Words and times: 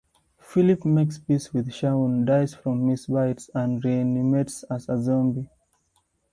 Philip 0.39 0.83
makes 0.83 1.19
peace 1.19 1.53
with 1.53 1.71
Shaun, 1.71 2.25
dies 2.25 2.55
from 2.55 2.87
his 2.87 3.05
bites, 3.05 3.51
and 3.53 3.85
reanimates 3.85 4.63
as 4.63 4.89
a 4.89 4.99
zombie. 4.99 5.47